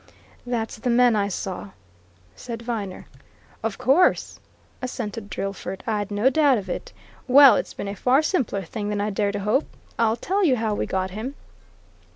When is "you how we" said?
10.43-10.87